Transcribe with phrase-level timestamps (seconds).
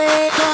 [0.00, 0.49] baby.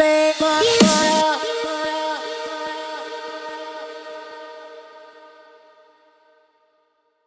[0.00, 1.19] baby.